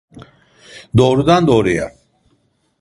[0.97, 1.91] Doğrudan doğruya